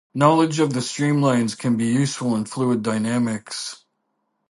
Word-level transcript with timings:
Knowledge 0.15 0.57
of 0.61 0.73
the 0.73 0.79
streamlines 0.79 1.55
can 1.55 1.77
be 1.77 1.85
useful 1.85 2.35
in 2.35 2.45
fluid 2.45 2.81
dynamics. 2.81 3.85